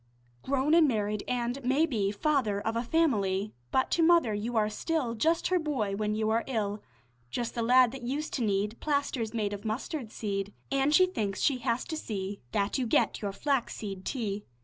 Grown 0.41 0.73
and 0.73 0.87
married 0.87 1.21
an' 1.27 1.57
maybe 1.63 2.09
Father 2.11 2.59
of 2.59 2.75
a 2.75 2.81
family, 2.81 3.53
But 3.69 3.91
to 3.91 4.01
mother 4.01 4.33
you 4.33 4.57
are 4.57 4.67
still 4.67 5.13
Just 5.13 5.49
her 5.49 5.59
boy 5.59 5.95
when 5.95 6.15
you 6.15 6.31
are 6.31 6.43
ill; 6.47 6.81
Just 7.29 7.53
the 7.53 7.61
lad 7.61 7.91
that 7.91 8.01
used 8.01 8.33
to 8.33 8.43
need 8.43 8.79
Plasters 8.79 9.31
made 9.35 9.53
of 9.53 9.63
mustard 9.63 10.11
seed; 10.11 10.55
An' 10.71 10.89
she 10.89 11.05
thinks 11.05 11.39
she 11.39 11.59
has 11.59 11.85
to 11.85 11.95
see 11.95 12.41
That 12.51 12.79
you 12.79 12.87
get 12.87 13.21
your 13.21 13.31
flaxseed 13.31 14.03
tea. 14.03 14.43